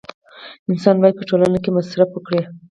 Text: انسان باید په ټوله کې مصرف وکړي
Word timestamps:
انسان 0.71 0.95
باید 1.01 1.15
په 1.19 1.23
ټوله 1.29 1.57
کې 1.63 1.69
مصرف 1.77 2.09
وکړي 2.13 2.41